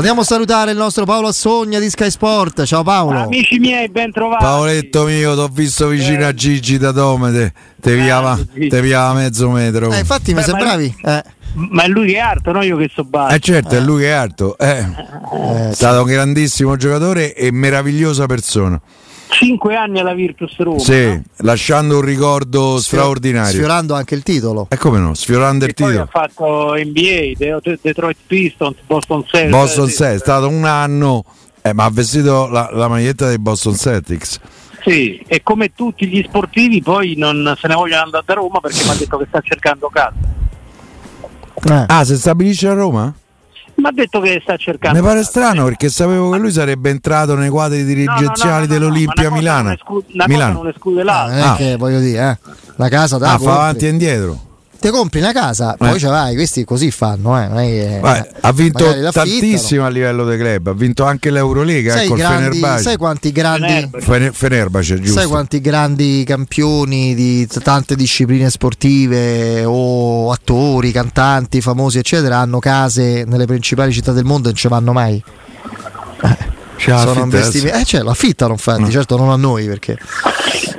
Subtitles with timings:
[0.00, 2.64] Andiamo a salutare il nostro Paolo Assogna di Sky Sport.
[2.64, 3.24] Ciao Paolo.
[3.24, 4.42] Amici miei, ben trovati.
[4.42, 7.52] Paoletto mio, ti ho visto vicino a Gigi da Domede.
[7.78, 9.92] Te piava, te piava mezzo metro.
[9.92, 10.96] Eh, infatti mi sembravi.
[11.04, 11.22] Eh.
[11.52, 13.34] Ma è lui che è alto, no io che so basso.
[13.34, 14.56] Eh certo, è lui che è alto.
[14.56, 14.86] Eh,
[15.68, 18.80] è stato un grandissimo giocatore e meravigliosa persona.
[19.30, 20.78] Cinque anni alla Virtus Roma.
[20.80, 21.22] Sì, no?
[21.38, 23.50] lasciando un ricordo straordinario.
[23.52, 24.66] Sfiorando anche il titolo.
[24.70, 26.08] E come no, sfiorando il E poi ha titolo.
[26.10, 29.50] fatto NBA, De- Detroit Pistons, Boston Celtics.
[29.56, 31.24] Boston sì, 6, è stato un anno,
[31.62, 34.38] eh, ma ha vestito la, la maglietta dei Boston Celtics.
[34.82, 38.82] Sì, e come tutti gli sportivi poi non se ne vogliono andare da Roma perché
[38.84, 40.14] mi ha detto che sta cercando casa.
[41.62, 41.84] Eh.
[41.88, 43.12] Ah, si stabilisce a Roma?
[43.80, 47.34] Mi ha detto che sta cercando Mi pare strano perché sapevo che lui sarebbe entrato
[47.34, 49.62] nei quadri No, no, no, dirigenziali no, no, dell'Olimpia ma Milano.
[49.62, 50.52] non esclu- Una Milano.
[50.54, 51.34] non esclude l'altra.
[51.36, 51.56] non è Ah.
[51.56, 52.52] che voglio dire, eh.
[52.76, 54.38] La casa da Ah, fa avanti e indietro.
[54.80, 55.98] Ti compri una casa, poi Eh.
[55.98, 57.46] ce l'hai, questi così fanno, eh.
[57.48, 59.10] non è che- Vai, ha vinto l'affittano.
[59.12, 62.82] tantissimo a livello dei club, ha vinto anche l'Eurolega Sai, col grandi, Fenerbahce.
[62.82, 64.04] sai quanti grandi Fenerbahce.
[64.06, 65.20] Fener- Fenerbahce, giusto?
[65.20, 73.24] Sai quanti grandi campioni di tante discipline sportive o attori, cantanti famosi, eccetera, hanno case
[73.26, 75.22] nelle principali città del mondo e non ci vanno mai?
[76.82, 77.20] C'ha Sono affittato.
[77.20, 77.78] investimenti.
[77.80, 78.90] Eh, cioè, lo affittano infatti, No.
[78.90, 79.98] certo non a noi perché.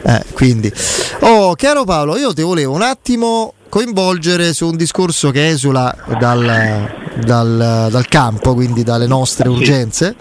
[0.03, 0.73] Eh, quindi.
[1.19, 6.91] Oh, caro Paolo, io ti volevo un attimo coinvolgere su un discorso che esula dal,
[7.23, 10.13] dal- dal campo, quindi dalle nostre urgenze.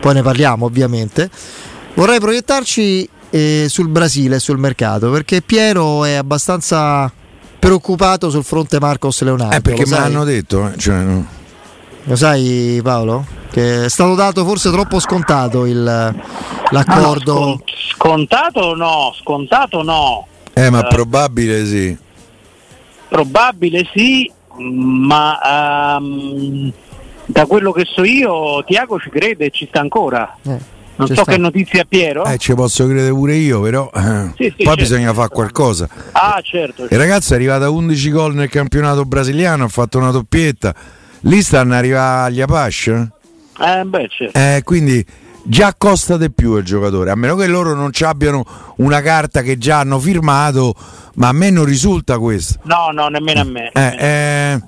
[0.00, 1.30] Poi ne parliamo ovviamente.
[1.94, 7.10] Vorrei proiettarci eh, sul Brasile e sul mercato perché Piero è abbastanza
[7.58, 9.54] preoccupato sul fronte Marcos Leonardo.
[9.56, 10.68] Eh, perché me l'hanno detto.
[10.68, 11.26] eh, cioè, no.
[12.04, 13.24] Lo sai Paolo?
[13.50, 15.82] Che è stato dato forse troppo scontato il,
[16.70, 17.34] l'accordo.
[17.34, 20.26] No, no, scon- scontato no, scontato no.
[20.52, 20.88] Eh, ma Eh.
[20.88, 21.96] probabile sì.
[23.08, 26.72] Probabile sì, ma ehm,
[27.26, 30.36] da quello che so io Tiago ci crede e ci sta ancora.
[30.42, 30.58] Eh,
[30.96, 31.24] Non so sta.
[31.32, 32.24] che notizie ha Piero.
[32.24, 34.80] Eh, ci posso credere pure io, però eh, Sì, sì, poi certo.
[34.82, 35.88] bisogna fare qualcosa.
[36.12, 36.84] Ah certo.
[36.90, 40.74] Il ragazzo è arrivato a 11 gol nel campionato brasiliano, ha fatto una doppietta.
[41.22, 43.08] Lì stanno arrivando agli Apache.
[43.60, 44.38] Eh, beh, certo.
[44.38, 45.04] Eh, quindi
[45.48, 48.44] già costa di più il giocatore, a meno che loro non ci abbiano
[48.76, 50.74] una carta che già hanno firmato,
[51.14, 52.60] ma a me non risulta questo.
[52.64, 53.70] No, no, nemmeno a me.
[53.72, 54.62] Eh, eh,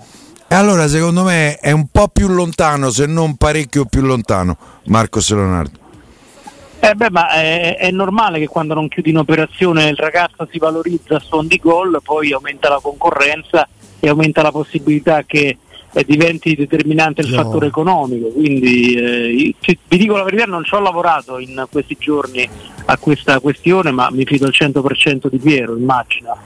[0.49, 5.31] e allora secondo me è un po' più lontano, se non parecchio più lontano, Marcos
[5.31, 5.79] Leonardo.
[6.83, 11.17] Eh beh, ma è, è normale che quando non chiudi un'operazione il ragazzo si valorizza
[11.17, 13.69] a suon di gol, poi aumenta la concorrenza
[14.01, 15.59] e aumenta la possibilità che
[15.93, 17.43] eh, diventi determinante il No.
[17.43, 18.29] fattore economico.
[18.29, 22.49] Quindi eh, ci- vi dico la verità, non ci ho lavorato in questi giorni
[22.87, 26.37] a questa questione, ma mi fido al 100% di Piero, immagino.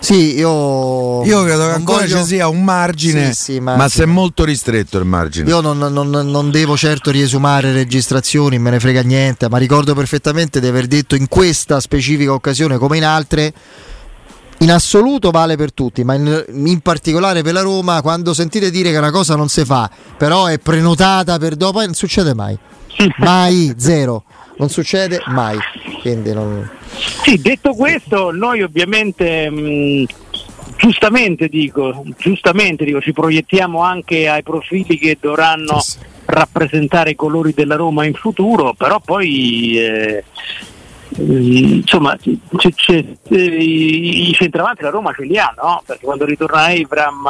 [0.00, 1.24] Sì, io.
[1.24, 4.06] Io credo che ancora voglio- ci sia un margine, Sì, sì, ma, ma- se è
[4.06, 5.48] molto ristretto il margine.
[5.48, 10.60] Io non, non- non devo certo riesumare registrazioni, me ne frega niente, ma ricordo perfettamente
[10.60, 13.54] di aver detto in questa specifica occasione, come in altre,
[14.58, 18.90] in assoluto vale per tutti, ma in, in particolare per la Roma, quando sentite dire
[18.90, 22.56] che una cosa non si fa, però è prenotata per dopo, eh, non succede mai.
[23.18, 24.24] Mai, zero.
[24.56, 25.58] Non succede mai.
[26.00, 26.70] Quindi non...
[27.24, 30.06] Sì, detto questo, noi ovviamente mh,
[30.76, 35.98] giustamente dico, giustamente dico, ci proiettiamo anche ai profili che dovranno Sì, sì.
[36.26, 40.24] rappresentare i colori della Roma in futuro, però poi eh,
[41.16, 45.82] insomma c'è- c'è- eh, i, i centravanti la Roma ce li ha, no?
[45.86, 47.26] Perché quando ritorna Evram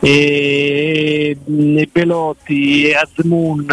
[0.00, 1.36] e,
[1.76, 3.66] e Belotti e Azmoun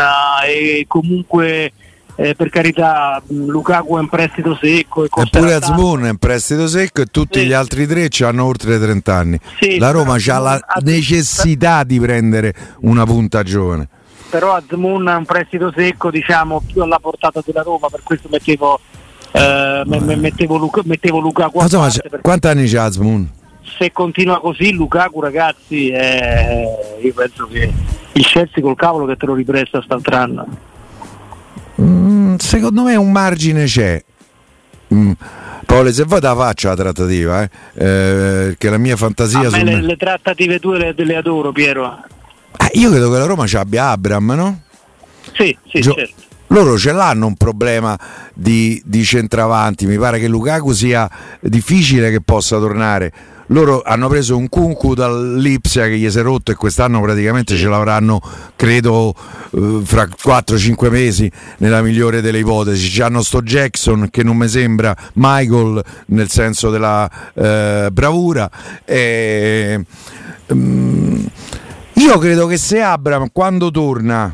[0.47, 1.71] e comunque
[2.17, 5.53] eh, per carità Lukaku è in prestito secco e Eppure.
[5.53, 7.45] Azmoun è in prestito secco e tutti Sì.
[7.47, 9.39] gli altri tre hanno oltre 30 anni.
[9.59, 13.87] Sì, la Roma ha la necessità di prendere una punta giovane.
[14.29, 18.79] però Azmoun è un prestito secco diciamo più alla portata della Roma per questo mettevo
[19.35, 23.29] eh, me- me- mettevo, Luca, mettevo Lukaku a insomma, parte, quanti anni c'ha Azmoun?
[23.77, 27.73] se continua così Lukaku ragazzi eh, io penso che
[28.13, 30.47] il Chelsea col cavolo che te lo ripresta st'altro anno
[31.81, 34.01] Mm, secondo me un margine c'è.
[34.93, 35.11] Mm.
[35.65, 37.49] Paolo, se vuoi te la faccio la trattativa, eh?
[37.73, 42.01] Eh, che la mia fantasia a le, le trattative tue le, le adoro Piero
[42.57, 44.61] Eh, io credo che la Roma ci abbia Abram, no?
[45.33, 46.13] Sì, sì, Gio- certo.
[46.47, 47.97] Loro ce l'hanno un problema
[48.33, 49.85] di, di centravanti.
[49.85, 51.09] Mi pare che Lukaku sia
[51.39, 53.11] difficile che possa tornare.
[53.49, 57.67] Loro hanno preso un Kunku dall'Ipsia che gli si è rotto e quest'anno praticamente ce
[57.67, 58.19] l'avranno,
[58.55, 59.13] credo,
[59.51, 62.89] eh, fra 4-5 mesi, nella migliore delle ipotesi.
[62.89, 68.49] Ci hanno sto Jackson che non mi sembra Michael nel senso della eh, bravura.
[68.83, 69.85] E,
[70.51, 71.25] mm,
[71.93, 74.33] io credo che se Abram quando torna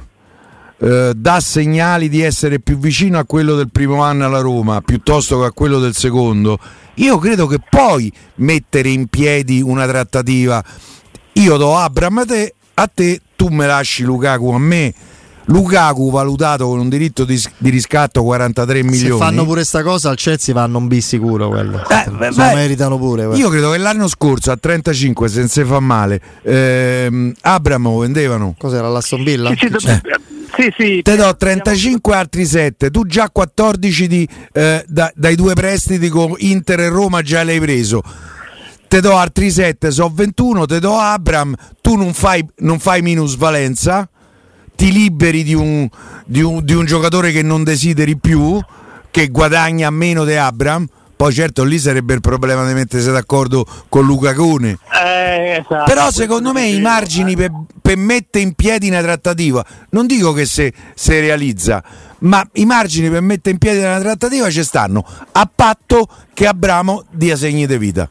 [0.82, 5.40] eh, dà segnali di essere più vicino a quello del primo anno alla Roma piuttosto
[5.40, 6.58] che a quello del secondo,
[6.96, 10.64] io credo che puoi mettere in piedi una trattativa.
[11.34, 14.94] Io do Abram a te, a te tu me lasci Lukaku a me.
[15.46, 19.12] Lukaku valutato con un diritto di, di riscatto 43 milioni.
[19.12, 21.84] Se fanno pure sta cosa al Chelsea vanno un B sicuro quello.
[21.90, 23.26] Eh, beh, lo beh, meritano pure.
[23.26, 23.40] quello.
[23.40, 27.98] Io credo che l'anno scorso a 35, se non si fa male, ehm, Abram lo
[27.98, 28.56] vendevano.
[28.58, 29.50] Cos'era l'Aston Villa?
[29.50, 29.80] Sì, sì, do-
[30.62, 31.02] sì, sì.
[31.02, 36.36] Te do 35 altri 7, tu già 14 di, eh, da- dai due prestiti con
[36.38, 38.04] Inter e Roma già l'hai preso.
[38.88, 44.08] Te do altri 7, so 21, te do Abram, tu non fai, non fai minusvalenza,
[44.76, 45.88] ti liberi di un,
[46.26, 48.60] di, un, di un giocatore che non desideri più,
[49.10, 50.86] che guadagna meno di Abram.
[51.22, 54.80] Poi certo lì sarebbe il problema di mettersi d'accordo con Luca Cone.
[55.06, 55.84] Eh, esatto.
[55.84, 60.46] Però secondo me i margini per, per mettere in piedi una trattativa, non dico che
[60.46, 61.84] se, se realizza,
[62.22, 67.04] ma i margini per mettere in piedi una trattativa ci stanno, a patto che Abramo
[67.12, 68.10] dia segni di vita.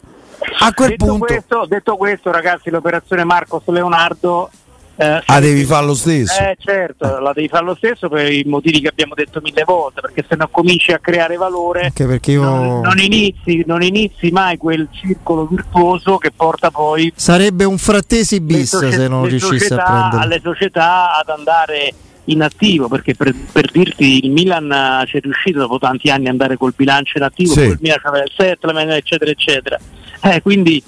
[0.61, 4.51] A quel detto, punto questo, detto questo, ragazzi, l'operazione Marcos Leonardo.
[5.01, 6.39] Eh, ah, devi fare lo stesso.
[6.41, 10.01] Eh certo, la devi fare lo stesso per i motivi che abbiamo detto mille volte,
[10.01, 12.43] perché se no cominci a creare valore Anche perché io.
[12.43, 18.41] non, non inizi, non inizi mai quel circolo virtuoso che porta poi Sarebbe un frattesi
[18.41, 20.23] bis socie- se non riuscisse a prendere.
[20.23, 21.95] alle società ad andare
[22.25, 26.33] in attivo, perché per, per dirti il Milan ci è riuscito dopo tanti anni ad
[26.33, 27.61] andare col bilancio in attivo, Sì.
[27.63, 29.79] il Milan aveva il settlement, eccetera, eccetera.
[30.23, 30.81] Eh, quindi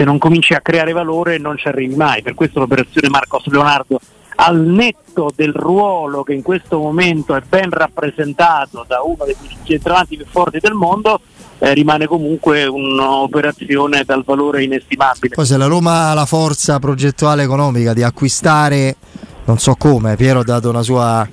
[0.00, 2.22] se non cominci a creare valore non ci arrivi mai.
[2.22, 4.00] Per questo l'operazione Marcos Leonardo,
[4.36, 10.16] al netto del ruolo che in questo momento è ben rappresentato da uno dei centravanti
[10.16, 11.20] più forti del mondo,
[11.58, 15.34] eh, rimane comunque un'operazione dal valore inestimabile.
[15.34, 18.96] Poi se la Roma ha la forza progettuale economica di acquistare,
[19.44, 21.28] non so come, Piero ha dato una sua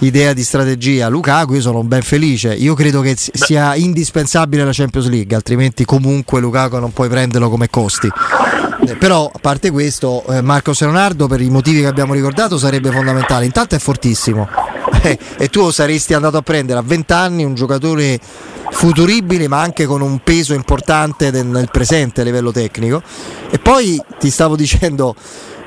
[0.00, 1.08] idea di strategia.
[1.08, 2.52] Lukaku, io sono ben felice.
[2.54, 7.48] Io credo che si- sia indispensabile la Champions League, altrimenti comunque Lukaku non puoi prenderlo
[7.48, 8.08] come costi.
[8.86, 12.90] Eh, Però a parte questo, eh, Marcos Leonardo per i motivi che abbiamo ricordato sarebbe
[12.90, 13.44] fondamentale.
[13.44, 14.48] Intanto è fortissimo.
[15.02, 18.18] Eh, e tu saresti andato a prendere a 20 anni un giocatore
[18.70, 23.02] futuribile ma anche con un peso importante nel presente a livello tecnico
[23.50, 25.14] e poi ti stavo dicendo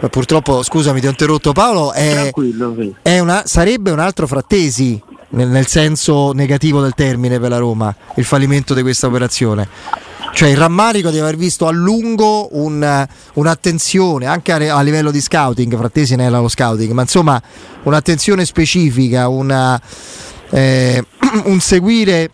[0.09, 2.31] purtroppo scusami ti ho interrotto Paolo è,
[2.75, 2.95] sì.
[3.01, 7.93] è una- sarebbe un altro frattesi nel, nel senso negativo del termine per la Roma
[8.15, 9.67] il fallimento di questa operazione
[10.33, 15.19] cioè il rammarico di aver visto a lungo un- un'attenzione anche a, a livello di
[15.19, 17.41] scouting frattesi non era lo scouting ma insomma
[17.83, 19.81] un'attenzione specifica una,
[20.51, 21.03] eh,
[21.45, 22.29] un seguire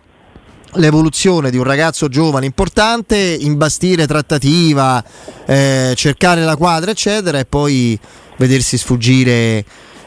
[0.75, 5.03] l'evoluzione di un ragazzo giovane importante, imbastire trattativa,
[5.45, 7.97] eh, cercare la quadra, eccetera, e poi
[8.37, 9.63] vedersi sfuggire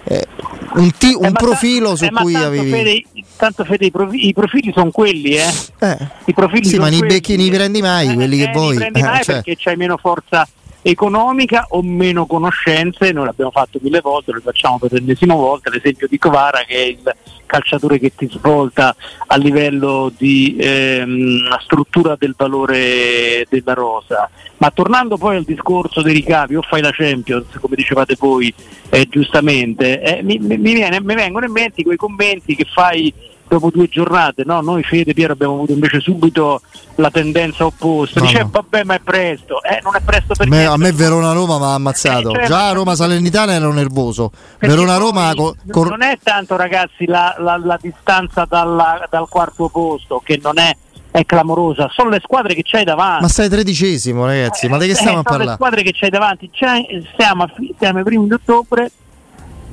[0.08, 0.26] eh,
[0.74, 2.70] un, ti- un Eh, profilo ta- su eh, cui tanto, avevi.
[2.70, 3.02] Fede,
[3.36, 5.52] tanto Fede, i, profi- i profili sono quelli, eh.
[5.81, 7.14] Eh, I profili Sì, ma ne quelli.
[7.14, 8.76] becchi- ne prendi mai quelli che eh, vuoi.
[8.76, 9.34] Prendi Eh, mai cioè.
[9.36, 10.46] perché c'hai meno forza
[10.88, 16.06] economica o meno conoscenze, noi l'abbiamo fatto mille volte, lo facciamo per l'ennesima volta, l'esempio
[16.06, 17.14] di Covara che è il
[17.44, 18.94] calciatore che ti svolta
[19.26, 24.31] a livello di ehm, struttura del valore della rosa.
[24.58, 28.52] Ma tornando poi al discorso dei ricavi, o fai la Champions, come dicevate voi
[28.90, 33.12] eh, giustamente, eh, mi, mi- viene- mi vengono in mente quei commenti che fai
[33.48, 34.60] dopo due giornate, no?
[34.60, 36.60] Noi Fede Piero abbiamo avuto invece subito
[36.96, 38.48] la tendenza opposta, No, dice no.
[38.50, 40.72] vabbè ma è presto, eh, non è presto per me, niente.
[40.74, 42.31] a me Verona-Roma mi ha ammazzato.
[42.31, 42.48] Eh, certo.
[42.48, 44.31] Già a Roma-Salernitana ero nervoso.
[44.58, 50.20] Poi co- cor- non è tanto ragazzi la, la- la distanza dalla- dal quarto posto
[50.24, 50.74] che non è,
[51.10, 53.22] è clamorosa, sono le squadre che c'hai davanti.
[53.22, 54.69] Ma stai tredicesimo, ragazzi.
[54.69, 55.56] Ma di che Eh, stiamo a sono le parlare?
[55.56, 57.46] squadre che c'hai davanti, C'hai- siamo,
[57.79, 58.91] siamo ai primi di ottobre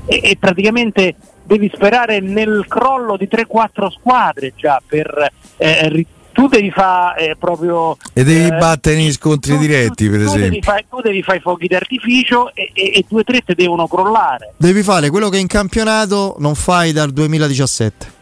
[0.06, 6.72] e, e praticamente devi sperare nel crollo di 3-4 squadre già per eh, tu devi
[6.72, 10.50] fare proprio E devi eh, battere negli scontri tu- diretti, per tu esempio.
[10.50, 13.54] Devi fare, tu devi fare i fuochi d'artificio e, e, e due o tre te
[13.54, 14.54] devono crollare.
[14.58, 18.22] Devi fare quello che in campionato non fai dal 2017.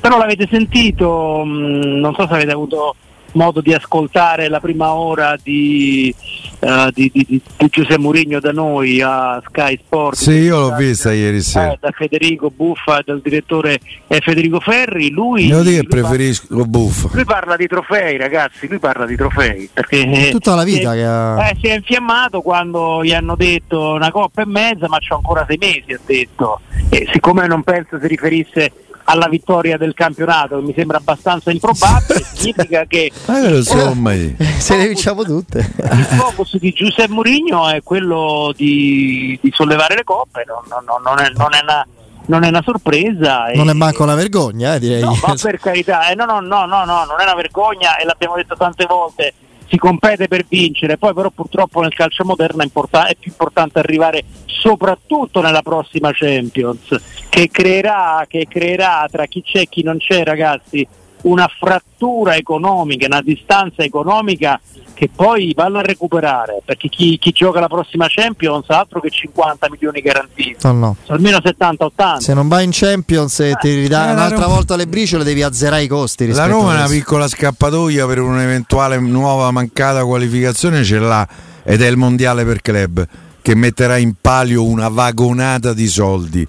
[0.00, 2.94] Però l'avete sentito, mh, non so se avete avuto
[3.32, 6.14] modo di ascoltare la prima ora di,
[6.60, 10.16] uh, di, di, di, Giuseppe Mourinho da noi a Sky Sport.
[10.16, 11.72] Sì, io l'ho vista ieri sera.
[11.72, 15.10] Eh, da Federico Buffa, dal direttore eh, Federico Ferri.
[15.10, 17.08] Lui, Devo dire che preferisco parla, Buffa.
[17.12, 19.68] Lui parla di trofei, ragazzi, lui parla di trofei.
[19.72, 21.48] Perché tutta la vita è, che ha...
[21.48, 25.44] eh, si è infiammato quando gli hanno detto una coppa e mezza, ma c'ho ancora
[25.46, 26.60] sei mesi, ha detto.
[26.88, 28.72] E siccome non penso si riferisse
[29.10, 34.12] alla vittoria del campionato, che mi sembra abbastanza improbabile, significa che eh, insomma,
[34.58, 35.58] se le vinciamo tutte.
[35.58, 41.18] Il focus di Giuseppe Mourinho è quello di, di sollevare le coppe, non, non, non,
[41.18, 41.86] è, non è una
[42.26, 43.46] non è una sorpresa.
[43.54, 43.70] Non e...
[43.72, 45.00] è manco una vergogna, eh, direi.
[45.00, 48.04] No, ma per carità, eh, no, no, no, no, no, non è una vergogna e
[48.04, 49.34] l'abbiamo detto tante volte
[49.70, 53.78] si compete per vincere, poi però purtroppo nel calcio moderno è, import- è, più importante
[53.78, 59.98] arrivare soprattutto nella prossima Champions, che creerà, che creerà tra chi c'è e chi non
[59.98, 60.86] c'è ragazzi
[61.22, 64.60] una frattura economica, una distanza economica
[64.94, 69.10] che poi vanno a recuperare perché chi, chi, gioca la prossima Champions ha altro che
[69.10, 70.56] 50 milioni garantiti.
[70.62, 70.96] No, no.
[71.06, 74.54] almeno 70-80 se non vai in Champions e ti ridà eh, un'altra Roma...
[74.54, 78.98] volta le briciole devi azzerare i costi la Roma è una piccola scappatoia per un'eventuale
[78.98, 81.26] nuova mancata qualificazione ce l'ha
[81.62, 83.06] ed è il mondiale per club
[83.42, 86.46] che metterà in palio una vagonata di soldi.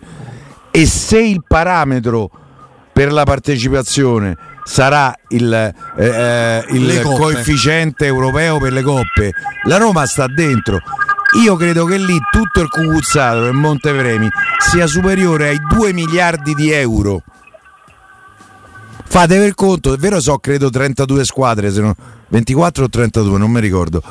[0.69, 2.29] E se il parametro
[2.91, 9.31] per la partecipazione sarà il, eh, eh il coefficiente europeo per le coppe.
[9.63, 10.79] La Roma sta dentro.
[11.43, 14.27] Io credo che lì tutto il cucuzzato del Montepremi
[14.59, 17.23] sia superiore ai 2 miliardi di euro.
[19.05, 21.95] Fate per conto, è vero so credo 32 squadre, se no,
[22.29, 24.01] 24 o 32, non mi ricordo.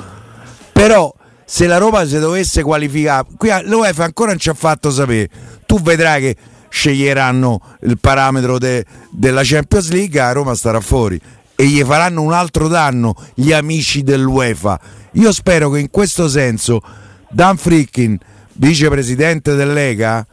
[0.73, 1.14] Però
[1.45, 5.28] se la Roma si dovesse qualificare, qui l'UEFA ancora non ci ha fatto sapere.
[5.66, 6.37] Tu vedrai che
[6.70, 11.20] sceglieranno il parametro de, della Champions League, a Roma starà fuori
[11.60, 14.80] e gli faranno un altro danno gli amici dell'UEFA.
[15.12, 16.80] Io spero che in questo senso
[17.28, 18.18] Dan Frickin,
[18.54, 20.26] vicepresidente del Lega,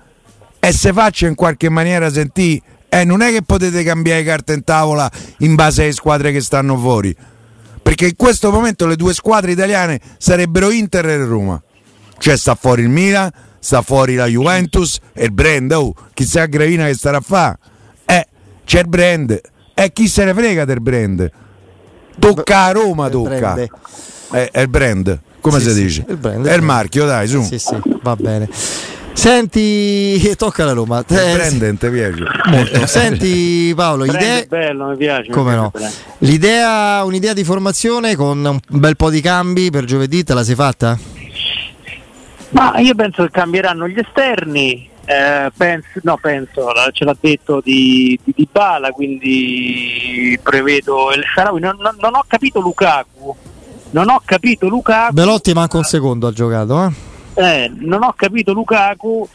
[0.58, 4.64] e se faccia in qualche maniera sentire, eh, non è che potete cambiare carte in
[4.64, 7.14] tavola in base alle squadre che stanno fuori.
[7.82, 11.62] Perché in questo momento le due squadre italiane sarebbero Inter e Roma.
[12.18, 13.30] Cioè sta fuori il Milan,
[13.60, 17.58] sta fuori la Juventus e il brand, oh, chissà Gravina che starà a fare.
[18.06, 18.26] Eh,
[18.66, 19.42] c'è il brand, e
[19.74, 21.30] eh, chi se ne frega del brand?
[22.20, 23.56] Tocca a Roma, tocca.
[23.56, 23.68] È,
[24.32, 26.06] eh, è, il brand, come sì, si sì, dice?
[26.08, 27.42] Il brand, è il marchio, dai, su.
[27.44, 28.50] Sì, sì, va bene.
[29.18, 31.02] Senti, tocca la Roma.
[31.02, 32.24] Te, Brandon, ti piace?
[32.46, 32.86] Molto.
[32.86, 34.46] Senti Paolo, idea...
[34.48, 35.32] bello, mi piace.
[35.32, 35.72] Come mi no?
[36.20, 40.54] L'idea, un'idea di formazione con un bel po' di cambi per giovedì, te la sei
[40.54, 40.98] fatta?
[42.50, 48.20] Ma io penso che cambieranno gli esterni, eh, penso, no, penso, ce l'ha detto di,
[48.24, 51.60] di, di Bala, quindi prevedo il Sharawi.
[51.60, 53.36] Non, non, non, ho capito Lukaku.
[53.92, 55.14] Non ho capito Lukaku.
[55.14, 56.92] Belotti manca un secondo ha giocato, eh?
[57.36, 59.28] Eh, non ho capito Lukaku.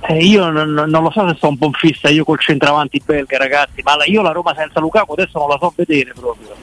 [0.00, 3.38] Eh, io non, non, lo so se sto un po' fissa io col centravanti belga,
[3.38, 6.54] ragazzi, ma la, io la Roma senza Lukaku adesso non la so vedere proprio.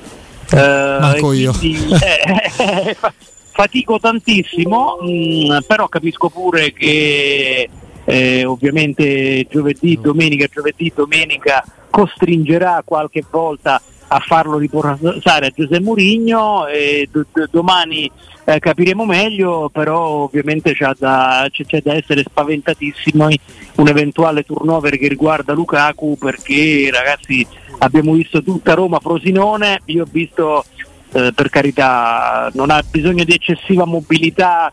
[0.51, 1.53] Eh, Manco io.
[1.53, 2.97] Quindi, eh,
[3.51, 7.69] fatico tantissimo, mh, mm, però capisco pure che
[8.03, 13.81] eh, ovviamente giovedì, domenica, giovedì, domenica costringerà qualche volta
[14.13, 18.11] a farlo riportare a Giuseppe Mourinho e d- d- domani
[18.43, 23.27] eh, capiremo meglio, però ovviamente c'è da, c'è da, essere spaventatissimo
[23.75, 27.45] un eventuale turnover che riguarda Lukaku perché ragazzi
[27.77, 30.65] abbiamo visto tutta Roma Frosinone, io ho visto
[31.13, 34.71] eh, per carità non ha bisogno di eccessiva mobilità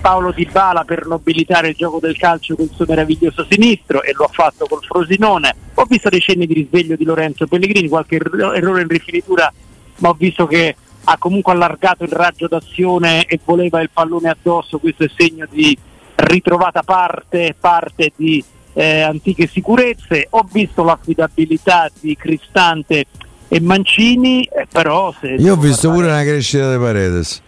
[0.00, 4.12] Paolo Di Bala per nobilitare il gioco del calcio con il suo meraviglioso sinistro e
[4.14, 5.54] lo ha fatto col Frosinone.
[5.74, 9.52] Ho visto dei cenni di risveglio di Lorenzo Pellegrini, qualche errore in rifinitura,
[9.98, 14.78] ma ho visto che ha comunque allargato il raggio d'azione e voleva il pallone addosso,
[14.78, 15.76] questo è segno di
[16.14, 18.42] ritrovata parte, parte di
[18.74, 20.26] eh, antiche sicurezze.
[20.30, 23.06] Ho visto l'affidabilità di Cristante
[23.48, 27.42] e Mancini, eh, però se Io ho visto pure una crescita di Paredes.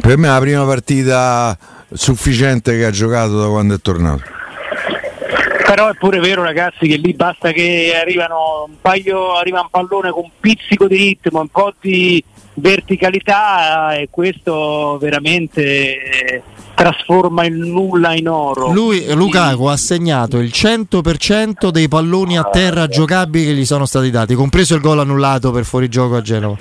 [0.00, 1.56] Per me è la prima partita
[1.92, 4.22] sufficiente che ha giocato da quando è tornato.
[5.66, 10.10] Però è pure vero ragazzi che lì basta che arrivano un paio, arriva un pallone
[10.10, 12.22] con un pizzico di ritmo, un po' di
[12.54, 16.42] verticalità e questo veramente
[16.74, 18.72] trasforma il nulla in oro.
[18.72, 24.10] Lui, Lukaku, ha segnato il 100% dei palloni a terra giocabili che gli sono stati
[24.10, 26.56] dati, compreso il gol annullato per fuorigioco a Genova.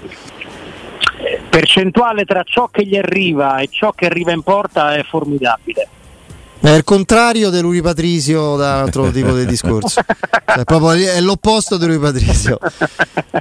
[1.49, 5.87] Percentuale tra ciò che gli arriva e ciò che arriva in porta è formidabile.
[6.63, 9.99] È il contrario di Lui Patrizio da un altro tipo di discorso.
[10.45, 12.57] Cioè, proprio è l'opposto di Lui Patrizio.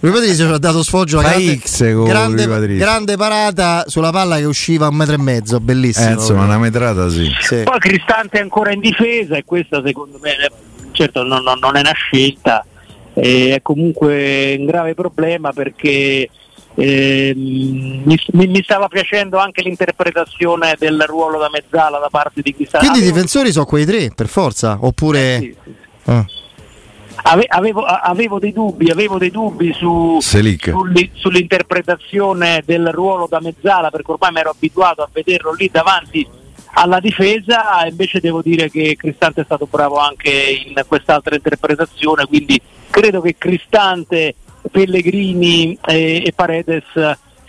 [0.00, 4.38] Lui Patrizio ci ha dato sfoggio Fa grande, X con grande, grande parata sulla palla
[4.38, 6.09] che usciva a un metro e mezzo, bellissimo.
[6.09, 7.31] Eh, insomma, una metrata sì.
[7.38, 7.61] Sì.
[7.62, 10.50] Poi Cristante è ancora in difesa e questa secondo me eh,
[10.91, 12.67] certo non, non- non è una scelta,
[13.14, 16.29] eh, è comunque un grave problema perché
[16.75, 22.87] ehm, mi, mi- stava piacendo anche l'interpretazione del ruolo da mezzala da parte di Cristante.
[22.87, 25.38] Quindi i difensori sono quei tre, per forza, oppure...
[25.38, 25.75] sì, sì.
[26.05, 26.26] Ah.
[27.25, 34.11] Ave- Avevo, avevo dei dubbi, avevo dei dubbi su, sull'interpretazione del ruolo da mezzala perché
[34.11, 36.26] ormai mi ero abituato a vederlo lì davanti
[36.75, 42.59] alla difesa, invece devo dire che Cristante è stato bravo anche in quest'altra interpretazione, quindi
[42.91, 44.35] credo che Cristante,
[44.71, 46.85] Pellegrini e, e Paredes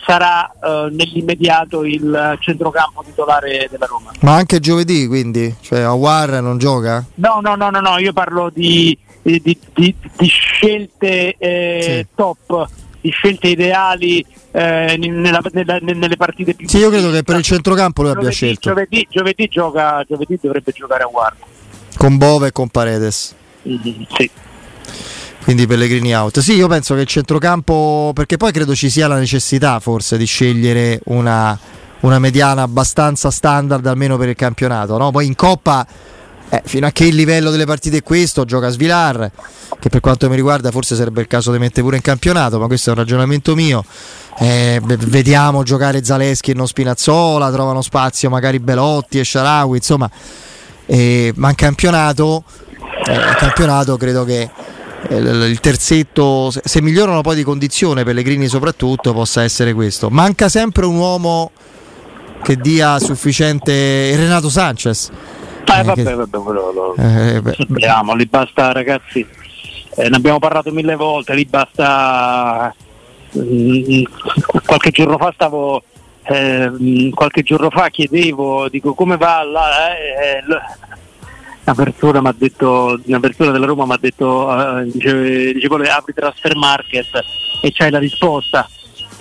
[0.06, 4.12] sarà eh, nell'immediato il centrocampo titolare della Roma.
[4.22, 5.56] Ma anche giovedì, quindi?
[5.62, 7.06] Cioè, Awar non gioca?
[7.16, 9.96] No, no, no, no, no, io parlo di, di- di- di-
[10.28, 12.06] scelte eh, Sì.
[12.16, 12.68] top,
[13.00, 17.44] di scelte ideali eh, nella- nella- nelle partite più Sì, io credo che per il
[17.44, 18.70] centrocampo lui abbia giovedì, scelto.
[18.70, 21.46] Giovedì, giovedì gioca, giovedì dovrebbe giocare a guardia.
[21.96, 23.34] Con Bove e con Paredes.
[23.64, 24.30] Sì.
[25.44, 26.40] Quindi Pellegrini out.
[26.40, 30.26] Sì, io penso che il centrocampo, perché poi credo ci sia la necessità forse di
[30.26, 31.58] scegliere una,
[32.02, 34.98] una mediana abbastanza standard almeno per il campionato.
[34.98, 35.12] No?
[35.12, 35.86] Poi in Coppa,
[36.48, 39.30] eh, fino a che il livello delle partite è questo, gioca Svilar,
[39.80, 42.68] che per quanto mi riguarda forse sarebbe il caso di mettere pure in campionato, ma
[42.68, 43.84] questo è un ragionamento mio.
[44.40, 50.10] Eh, vediamo giocare Zaleschi e non Spinazzola, trovano spazio magari Belotti e Sharawi, insomma,
[50.86, 52.46] eh, ma in campionato,
[53.08, 54.50] eh, campionato credo che
[55.10, 60.10] il il terzetto, se- migliorano poi di condizione, Pellegrini soprattutto, possa essere questo.
[60.10, 61.52] Manca sempre un uomo
[62.42, 65.10] che dia sufficiente Renato Sanchez.
[65.66, 69.26] Eh, Eh, vabbè, che- vabbè, quello lo Eh, sappiamo, lì basta ragazzi,
[69.96, 72.74] eh, ne abbiamo parlato mille volte, lì basta
[73.38, 74.04] mm,
[74.66, 75.84] qualche giorno fa stavo
[76.26, 80.62] ehm, qualche giorno fa chiedevo, dico come va là, eh, eh, l-
[81.66, 86.14] una persona detto, una persona della Roma mi ha detto, eh, dice, dice "Poi apri
[86.14, 87.24] transfer market
[87.62, 88.70] e c'hai la risposta.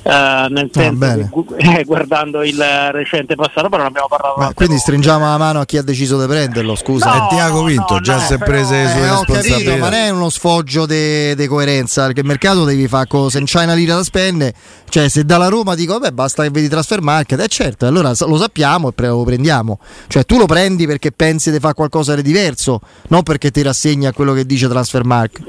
[0.05, 1.23] Eh, nel senso bene.
[1.23, 2.61] che gu- eh, guardando il
[2.91, 4.79] recente passato, però non abbiamo parlato ma quindi volte.
[4.79, 7.15] stringiamo la mano a chi ha deciso di prenderlo, scusa.
[7.15, 9.77] No, E Tiago Vinto no, già no, si è prese le sue Eh, capito, responsabilità.
[9.77, 13.47] ma non è uno sfoggio di coerenza, perché il mercato devi fare co- se non
[13.47, 14.55] c'hai una lira da spendere,
[14.89, 18.37] cioè se dalla Roma dico vabbè basta che vedi transfer market, eh certo, allora lo
[18.39, 22.23] sappiamo e pre- lo prendiamo, cioè tu lo prendi perché pensi di fare qualcosa di
[22.23, 25.45] diverso, non perché ti rassegni a quello che dice transfer market.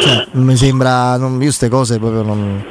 [0.00, 2.64] Cioè, non mi sembra, non, io queste cose proprio non...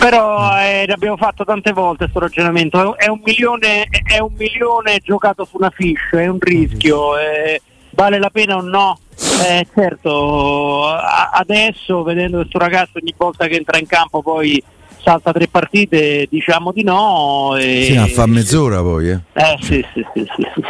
[0.00, 4.98] Però eh, ne abbiamo fatto tante volte questo ragionamento, è un, milione, è un milione
[5.04, 7.60] giocato su una fish, è un rischio, eh,
[7.90, 8.98] vale la pena o no?
[9.46, 14.62] Eh, certo, a- adesso vedendo questo ragazzo ogni volta che entra in campo poi
[15.02, 17.56] salta tre partite, diciamo di no.
[17.58, 17.84] E...
[17.84, 19.20] Sì, ma fa mezz'ora poi, eh.
[19.34, 20.62] Eh sì, sì, sì, sì, sì.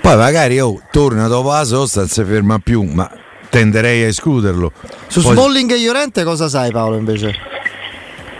[0.00, 3.10] Poi magari oh, torna dopo la sosta, non si ferma più, ma
[3.50, 4.72] tenderei a escluderlo.
[5.06, 7.48] Su Poi- Smalling e Llorente cosa sai Paolo invece?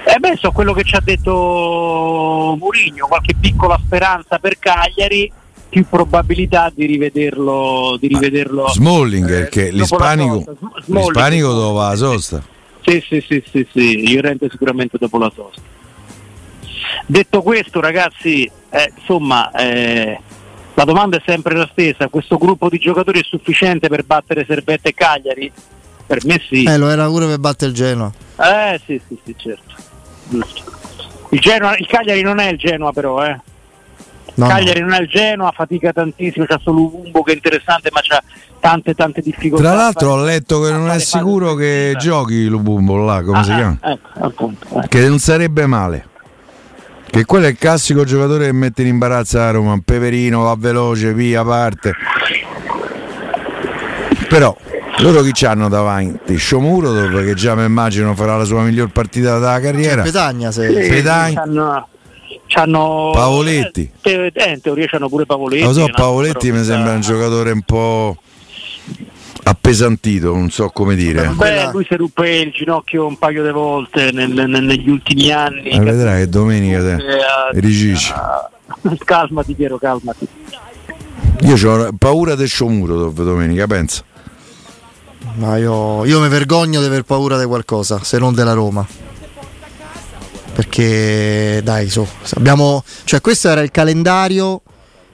[0.05, 5.31] Eh beh, so quello che ci ha detto Mourinho, qualche piccola speranza per Cagliari,
[5.69, 7.97] più probabilità di rivederlo.
[8.01, 11.07] Di rivederlo Smalling, eh, la l'ispanico, Smalling.
[11.07, 12.43] l'ispanico dopo la sosta.
[12.81, 15.61] Sì, sì, sì, sì, sì, Llorente sicuramente dopo la sosta.
[17.07, 20.19] Detto questo, ragazzi, eh, insomma, eh,
[20.75, 24.89] la domanda è sempre la stessa: questo gruppo di giocatori è sufficiente per battere Servette
[24.89, 25.53] e Cagliari?
[26.07, 26.65] Per me sì.
[26.65, 28.13] Eh, lo era pure per battere il Genoa.
[28.39, 29.75] Eh sì, sì, sì, certo.
[30.31, 30.63] Giusto.
[31.31, 33.39] Il, Genoa, il Cagliari non è il Genoa però, eh.
[34.35, 34.53] No, no.
[34.53, 38.23] Cagliari non è il Genoa, fatica tantissimo, c'ha solo Umbo che è interessante, ma c'ha
[38.61, 39.65] tante tante difficoltà.
[39.71, 43.43] Tra l'altro ho letto che a non è sicuro che giochi Lubumbo là, come Ah,
[43.43, 43.79] si ah, chiama?
[43.83, 44.81] Ecco, appunto.
[44.83, 44.89] eh.
[44.89, 46.07] Che non sarebbe male.
[47.11, 50.55] Che quello è il classico giocatore che mette in imbarazzo la Roma, un peperino, va
[50.57, 51.93] veloce, via, parte.
[54.29, 54.57] Però
[55.03, 56.39] loro chi c'hanno davanti?
[56.39, 60.03] Shomurodov che già mi immagino farà la sua miglior partita della carriera.
[60.03, 60.69] Petagna se...
[60.69, 61.35] Sì, Pedagni.
[61.35, 61.89] c'hanno,
[62.47, 63.91] c'hanno- Pavoletti.
[64.03, 65.65] eh, eh, in teoria c'hanno pure Pavoletti.
[65.65, 68.17] Lo so, Pavoletti mi sembra un giocatore un po'
[69.43, 71.29] appesantito, non so come dire.
[71.35, 75.71] Beh, lui si ruppe il ginocchio un paio di volte nel- nel- negli ultimi anni.
[75.77, 78.13] Ma vedrai che domenica te Eh, rigisci.
[78.13, 80.27] eh, calmati Piero, calmati.
[81.43, 84.03] Io ho paura del Shomurodov domenica, pensa.
[85.35, 88.87] Ma io, io mi vergogno di aver paura di qualcosa, se non della Roma.
[90.53, 94.63] Perché dai, so, abbiamo, cioè questo era il calendario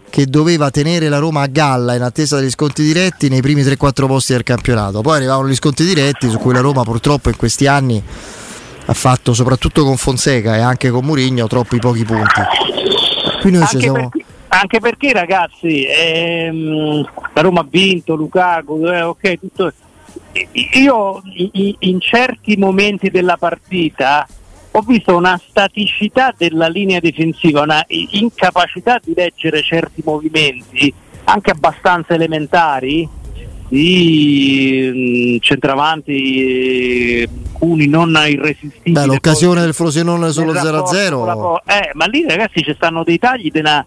[0.08, 4.06] che doveva tenere la Roma a galla in attesa degli sconti diretti nei primi 3-4
[4.06, 5.02] posti del campionato.
[5.02, 8.02] Poi arrivavano gli sconti diretti su cui la Roma purtroppo in questi anni
[8.88, 12.40] ha fatto soprattutto con Fonseca e anche con Murigno troppi pochi punti.
[12.40, 14.08] Anche, siamo...
[14.08, 19.72] perché, anche perché ragazzi ehm, la Roma ha vinto, Lukaku, eh, ok, tutto
[20.52, 21.22] io
[21.78, 24.26] in certi momenti della partita
[24.70, 30.92] ho visto una staticità della linea difensiva, una incapacità di leggere certi movimenti,
[31.24, 33.08] anche abbastanza elementari,
[33.68, 37.26] di centravanti
[37.56, 38.92] alcuni non irresistibili.
[38.92, 41.60] Beh, l'occasione del Frosinone solo 0-0.
[41.64, 43.84] Eh, ma lì ragazzi ci stanno dei tagli di una,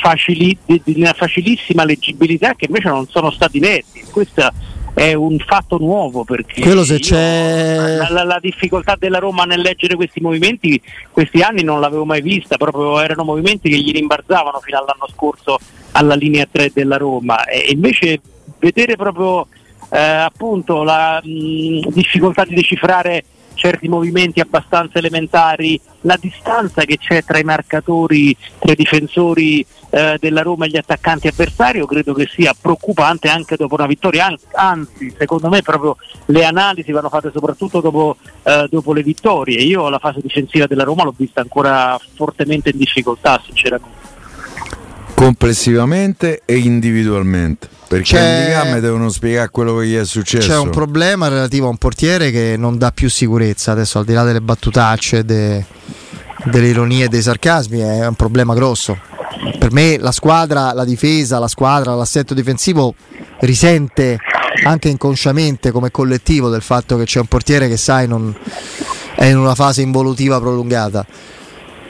[0.00, 4.04] facili, di una facilissima leggibilità che invece non sono stati letti.
[4.10, 4.52] Questa
[4.94, 7.96] è un fatto nuovo perché Quello se c'è...
[7.96, 12.20] La, la, la, difficoltà della Roma nel leggere questi movimenti questi anni non l'avevo mai
[12.20, 15.58] vista, proprio erano movimenti che gli rimbalzavano fino all'anno scorso
[15.92, 17.44] alla linea 3 della Roma.
[17.44, 18.20] E invece
[18.58, 19.46] vedere proprio
[19.90, 23.24] eh, appunto la mh, difficoltà di decifrare
[23.58, 30.16] certi movimenti abbastanza elementari, la distanza che c'è tra i marcatori, tra i difensori eh,
[30.20, 34.32] della Roma e gli attaccanti avversari, io credo che sia preoccupante anche dopo una vittoria,
[34.52, 39.60] anzi secondo me proprio le analisi vanno fatte soprattutto dopo, eh, dopo le vittorie.
[39.60, 43.97] Io la fase difensiva della Roma l'ho vista ancora fortemente in difficoltà, sinceramente
[45.18, 47.68] complessivamente e individualmente.
[47.88, 50.48] Perché c'è, in Ligame devono spiegare quello che gli è successo.
[50.48, 53.72] C'è un problema relativo a un portiere che non dà più sicurezza.
[53.72, 55.64] Adesso, al di là delle battutacce, de,
[56.44, 58.96] delle ironie e dei sarcasmi, è un problema grosso.
[59.58, 62.94] Per me la squadra, la difesa, la squadra, l'assetto difensivo
[63.40, 64.18] risente
[64.64, 68.34] anche inconsciamente come collettivo del fatto che c'è un portiere che sai non
[69.14, 71.06] è in una fase involutiva prolungata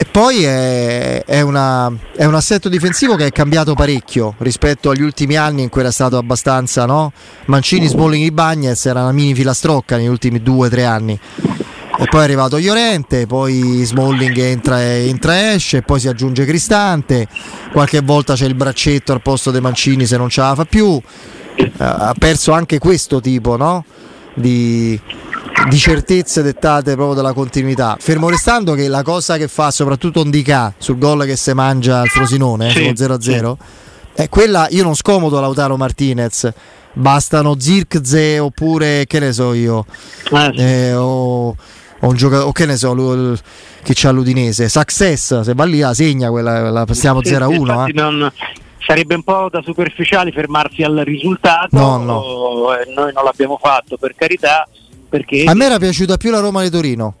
[0.01, 5.01] e poi è, è, una, è, un assetto difensivo che è cambiato parecchio rispetto agli
[5.01, 7.11] ultimi anni in cui era stato abbastanza no?
[7.47, 11.19] Mancini, Smalling e Bagnez era una mini filastrocca negli ultimi due o tre anni
[11.97, 17.27] e poi è arrivato Iorente, poi Smalling entra e, entra esce, poi si aggiunge Cristante,
[17.73, 20.85] qualche volta c'è il braccetto al posto dei Mancini se non ce la fa più,
[20.85, 21.01] uh,
[21.77, 23.83] ha perso anche questo tipo no?
[24.33, 24.97] di,
[25.67, 27.97] di certezze dettate proprio dalla continuità.
[27.99, 32.07] Fermo restando che la cosa che fa soprattutto Ondica sul gol che si mangia al
[32.07, 34.21] Frosinone, sì, 0-0, sì.
[34.21, 36.51] è quella, io non scomodo Lautaro Martinez,
[36.93, 39.85] bastano Zirkze oppure che ne so io,
[40.31, 40.61] ah, sì.
[40.61, 41.55] eh, o, o,
[41.99, 43.37] un giocatore, o che ne so, l,
[43.83, 47.89] chi c'ha l'Udinese, Success, se va lì la segna, quella, la passiamo sì, 0-1.
[47.89, 47.93] Eh.
[47.93, 48.31] Non,
[48.77, 52.73] sarebbe un po' da superficiali fermarsi al risultato, no, no.
[52.73, 54.67] Eh, noi non l'abbiamo fatto per carità
[55.09, 55.43] perché...
[55.43, 57.15] A me era piaciuta più la Roma di Torino.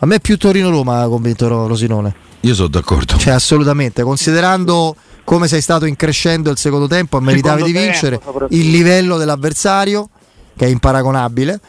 [0.00, 2.14] A me più Torino-Roma ha convinto Rosinone.
[2.40, 3.16] Io sono d'accordo.
[3.16, 4.02] Cioè, assolutamente.
[4.02, 8.20] Considerando come sei stato in crescendo il secondo tempo, meritavi di vincere.
[8.50, 10.08] Il livello dell'avversario,
[10.56, 11.60] che è imparagonabile.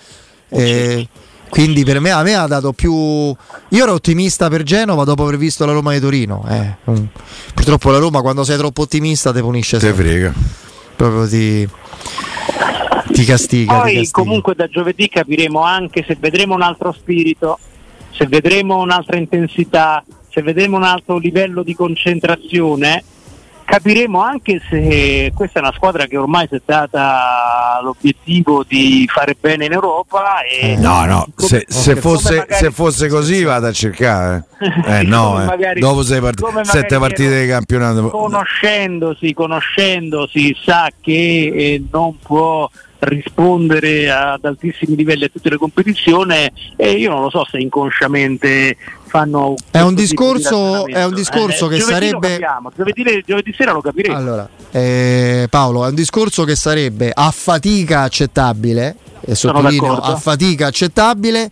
[0.50, 1.08] Eh,
[1.50, 2.92] quindi per me, a me ha dato più.
[2.94, 6.44] Io ero ottimista per Genova dopo aver visto la Roma di Torino.
[6.50, 7.08] Eh, um,
[7.54, 9.78] purtroppo la Roma, quando sei troppo ottimista, ti punisce.
[9.78, 10.34] Te frega.
[10.96, 11.70] Proprio ti
[13.12, 13.82] ti castiga.
[13.82, 14.22] Poi ti castiga.
[14.22, 17.60] comunque da giovedì capiremo anche se vedremo un altro spirito,
[18.12, 23.04] se vedremo un'altra intensità, se vedremo un altro livello di concentrazione,
[23.74, 29.36] capiremo anche se questa è una squadra che ormai si è data l'obiettivo di fare
[29.40, 30.42] bene in Europa.
[30.42, 34.46] E eh, no, no, come, se, se, fosse, magari, se, fosse, così vado a cercare.
[34.86, 35.46] Eh, no, eh.
[35.46, 38.10] magari, dopo sei part- sette partite di campionato.
[38.10, 46.50] Conoscendosi, conoscendosi, sa che eh, non può rispondere ad altissimi livelli a tutte le competizioni
[46.78, 48.78] e io non lo so se inconsciamente
[49.13, 52.39] fanno è un discorso, è un discorso eh, che sarebbe
[52.76, 54.17] giovedì, giovedì, sera lo capiremo.
[54.17, 60.65] Allora, eh, Paolo è un discorso che sarebbe a fatica accettabile e sottolineo a fatica
[60.65, 61.52] accettabile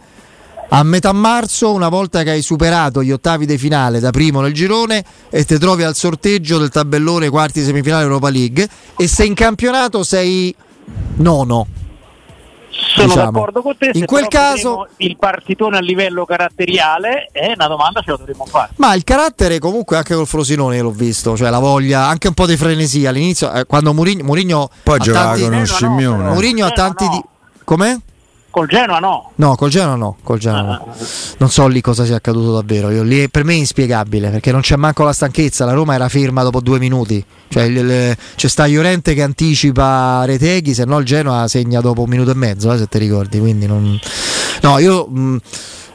[0.70, 4.54] a metà marzo, una volta che hai superato gli ottavi di finale da primo nel
[4.54, 9.36] girone e ti trovi al sorteggio del tabellone quarti semifinale Europa League e se in
[9.36, 10.56] campionato sei
[11.18, 11.68] nono.
[12.82, 13.32] Sono diciamo.
[13.32, 13.92] d'accordo con te.
[13.94, 18.72] In quel caso, il partitone a livello caratteriale è una domanda ce la dovremmo fare.
[18.78, 22.46] Ma il carattere, comunque, anche col Frosinone l'ho visto, cioè la voglia, anche un po'
[22.46, 23.52] di frenesia all'inizio.
[23.54, 26.30] Eh, quando Murigno, Murigno poi giocava con uno scimmione.
[26.30, 27.06] Murigno ha tanti.
[27.06, 27.12] No.
[27.12, 27.24] Di...
[27.64, 27.98] Com'è?
[28.52, 29.32] Col Genoa no.
[29.36, 30.72] No, col Genoa no, col Genoa no.
[30.72, 30.86] Ah.
[31.38, 32.90] Non so lì cosa sia accaduto davvero.
[32.90, 35.64] Io, lì, per me è inspiegabile perché non c'è manco la stanchezza.
[35.64, 37.24] La Roma era ferma dopo due minuti.
[37.48, 42.04] Cioè, le, le, c'è sta Iorente che anticipa Reteghi, se no il Genoa segna dopo
[42.04, 43.40] un minuto e mezzo, eh, se ti ricordi.
[43.40, 43.98] Quindi non...
[44.62, 45.08] No, io...
[45.08, 45.38] Mh, mm,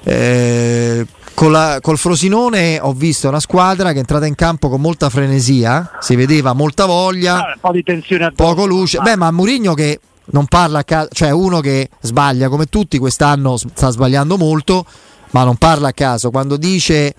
[0.04, 4.80] eh, Con la, col Frosinone ho visto una squadra che è entrata in campo con
[4.80, 8.54] molta frenesia, si vedeva molta voglia, Ah, un po' di tensione addosso.
[8.54, 8.98] poco luce.
[9.00, 13.56] Beh, ma Murigno che non parla a caso, cioè uno che sbaglia come tutti, quest'anno
[13.56, 14.84] sta sbagliando molto,
[15.30, 16.30] ma non parla a caso.
[16.30, 17.14] Quando dice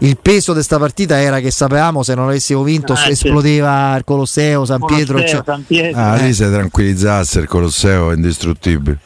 [0.00, 3.10] il peso di questa partita era che sapevamo se non avessimo vinto Ah, sì.
[3.10, 5.14] esplodeva il Colosseo, San Pietro.
[5.14, 6.00] Colosseo, cioè- San Pietro.
[6.00, 6.22] Ah, Eh.
[6.22, 8.98] lì si tranquillizzasse il Colosseo è indistruttibile.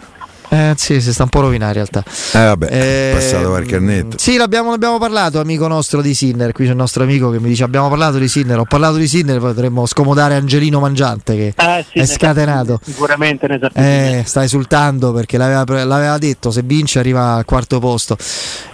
[0.53, 2.03] Eh sì, si sta un po' rovinando in realtà.
[2.33, 4.19] Eh vabbè, è Eh, passato qualche annetto.
[4.19, 6.51] Sì, l'abbiamo, l'abbiamo parlato, amico nostro di Sinner.
[6.51, 8.59] Qui c'è il nostro amico che mi dice: Abbiamo parlato di Sinner.
[8.59, 12.81] Ho parlato di Sinner, poi potremmo scomodare Angelino Mangiante che Eh, sì, è scatenato.
[12.83, 14.19] Sicuramente ne sapete.
[14.19, 18.17] Eh, sta esultando perché l'aveva, l'aveva detto: se vince arriva al quarto posto.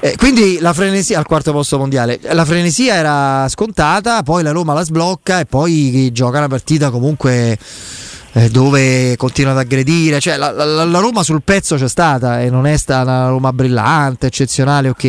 [0.01, 2.19] Eh, quindi la frenesia al quarto posto mondiale.
[2.31, 7.59] La frenesia era scontata, poi la Roma la sblocca e poi gioca una partita comunque
[8.37, 10.21] eh, dove continua ad aggredire.
[10.21, 13.51] Cioè, la, la- la Roma sul pezzo c'è stata e non è stata una Roma
[13.53, 15.05] brillante, eccezionale, ok.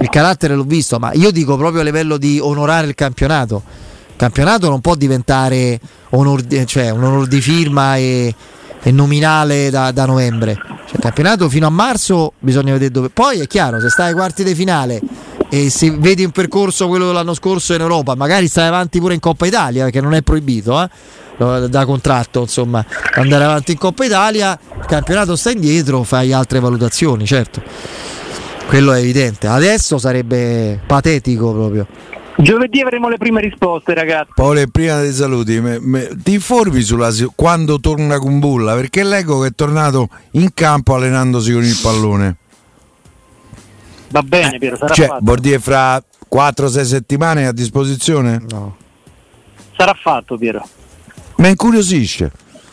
[0.00, 3.62] Il carattere l'ho visto, ma io dico proprio a livello di onorare il campionato.
[4.08, 5.78] Il campionato non può diventare
[6.10, 8.34] onor cioè, un onor di firma e,
[8.82, 10.54] e nominale da, da novembre.
[10.54, 13.08] Cioè, il campionato fino a marzo bisogna vedere dove.
[13.08, 15.00] Poi è chiaro, se stai ai quarti di finale
[15.48, 19.20] e se vedi un percorso quello dell'anno scorso in Europa, magari stai avanti pure in
[19.20, 24.58] Coppa Italia, perché non è proibito, eh, da contratto, insomma, andare avanti in Coppa Italia,
[24.78, 27.62] il campionato sta indietro, fai altre valutazioni, certo.
[28.66, 29.46] Quello è evidente.
[29.46, 31.86] Adesso sarebbe patetico proprio.
[32.36, 34.32] Giovedì avremo le prime risposte, ragazzi.
[34.34, 38.74] Paolo, prima dei saluti, me- me- ti informi sulla quando torna Kumbulla?
[38.74, 42.36] Perché leggo che è tornato in campo allenandosi con il pallone.
[44.14, 45.20] Va bene, Piero, sarà Cioè, fatto.
[45.24, 46.00] vuol dire fra
[46.32, 48.40] 4-6 settimane è a disposizione?
[48.48, 48.76] No.
[49.76, 50.64] Sarà fatto, Piero.
[51.38, 52.30] Mi incuriosisce.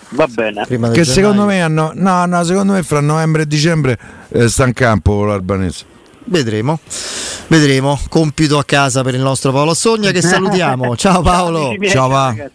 [0.09, 0.63] Va bene.
[0.67, 1.93] Prima Che secondo me hanno.
[1.95, 3.97] No, no, secondo me fra novembre e dicembre
[4.29, 5.85] eh, sta in campo l'Albanese.
[6.25, 6.79] Vedremo,
[7.47, 7.99] vedremo.
[8.07, 10.95] Compito a casa per il nostro Paolo Sogna che salutiamo.
[10.95, 11.73] Ciao Paolo.
[11.89, 12.25] Ciao, va.
[12.27, 12.53] ragazzi.